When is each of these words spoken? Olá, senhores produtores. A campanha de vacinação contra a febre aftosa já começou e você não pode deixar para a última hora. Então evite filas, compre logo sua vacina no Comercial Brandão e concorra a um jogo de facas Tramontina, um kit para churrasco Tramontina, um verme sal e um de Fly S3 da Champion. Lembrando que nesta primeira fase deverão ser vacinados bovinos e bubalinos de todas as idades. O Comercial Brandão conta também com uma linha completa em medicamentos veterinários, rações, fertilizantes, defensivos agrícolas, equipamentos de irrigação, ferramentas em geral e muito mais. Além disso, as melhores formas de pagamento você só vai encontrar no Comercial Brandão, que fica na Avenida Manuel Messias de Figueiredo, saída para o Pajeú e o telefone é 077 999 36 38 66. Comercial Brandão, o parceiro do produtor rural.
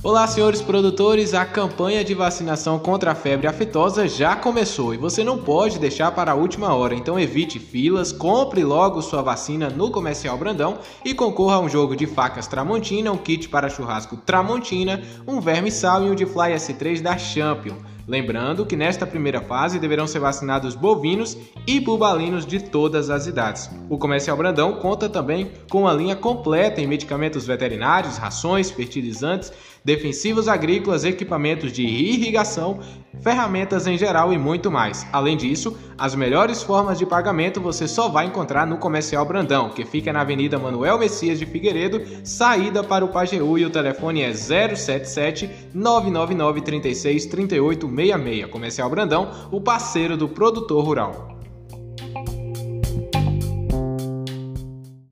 Olá, 0.00 0.28
senhores 0.28 0.62
produtores. 0.62 1.34
A 1.34 1.44
campanha 1.44 2.04
de 2.04 2.14
vacinação 2.14 2.78
contra 2.78 3.10
a 3.10 3.14
febre 3.16 3.48
aftosa 3.48 4.06
já 4.06 4.36
começou 4.36 4.94
e 4.94 4.96
você 4.96 5.24
não 5.24 5.38
pode 5.38 5.76
deixar 5.76 6.12
para 6.12 6.30
a 6.30 6.34
última 6.36 6.72
hora. 6.72 6.94
Então 6.94 7.18
evite 7.18 7.58
filas, 7.58 8.12
compre 8.12 8.62
logo 8.62 9.02
sua 9.02 9.22
vacina 9.22 9.68
no 9.68 9.90
Comercial 9.90 10.38
Brandão 10.38 10.78
e 11.04 11.12
concorra 11.12 11.56
a 11.56 11.60
um 11.60 11.68
jogo 11.68 11.96
de 11.96 12.06
facas 12.06 12.46
Tramontina, 12.46 13.10
um 13.10 13.18
kit 13.18 13.48
para 13.48 13.68
churrasco 13.68 14.16
Tramontina, 14.16 15.02
um 15.26 15.40
verme 15.40 15.68
sal 15.68 16.06
e 16.06 16.10
um 16.10 16.14
de 16.14 16.24
Fly 16.24 16.54
S3 16.54 17.02
da 17.02 17.18
Champion. 17.18 17.74
Lembrando 18.08 18.64
que 18.64 18.74
nesta 18.74 19.06
primeira 19.06 19.42
fase 19.42 19.78
deverão 19.78 20.06
ser 20.06 20.18
vacinados 20.18 20.74
bovinos 20.74 21.36
e 21.66 21.78
bubalinos 21.78 22.46
de 22.46 22.58
todas 22.58 23.10
as 23.10 23.26
idades. 23.26 23.70
O 23.90 23.98
Comercial 23.98 24.34
Brandão 24.34 24.76
conta 24.76 25.10
também 25.10 25.52
com 25.68 25.82
uma 25.82 25.92
linha 25.92 26.16
completa 26.16 26.80
em 26.80 26.86
medicamentos 26.86 27.46
veterinários, 27.46 28.16
rações, 28.16 28.70
fertilizantes, 28.70 29.52
defensivos 29.84 30.48
agrícolas, 30.48 31.04
equipamentos 31.04 31.70
de 31.70 31.82
irrigação, 31.82 32.80
ferramentas 33.22 33.86
em 33.86 33.96
geral 33.96 34.32
e 34.32 34.38
muito 34.38 34.70
mais. 34.70 35.06
Além 35.12 35.36
disso, 35.36 35.76
as 35.96 36.14
melhores 36.14 36.62
formas 36.62 36.98
de 36.98 37.06
pagamento 37.06 37.60
você 37.60 37.88
só 37.88 38.08
vai 38.08 38.26
encontrar 38.26 38.66
no 38.66 38.78
Comercial 38.78 39.24
Brandão, 39.24 39.70
que 39.70 39.84
fica 39.84 40.12
na 40.12 40.20
Avenida 40.20 40.58
Manuel 40.58 40.98
Messias 40.98 41.38
de 41.38 41.46
Figueiredo, 41.46 42.02
saída 42.24 42.82
para 42.84 43.04
o 43.04 43.08
Pajeú 43.08 43.58
e 43.58 43.64
o 43.64 43.70
telefone 43.70 44.22
é 44.22 44.32
077 44.32 45.70
999 45.74 46.60
36 46.60 47.26
38 47.26 47.88
66. 47.88 48.50
Comercial 48.50 48.90
Brandão, 48.90 49.30
o 49.50 49.60
parceiro 49.60 50.16
do 50.16 50.28
produtor 50.28 50.84
rural. 50.84 51.37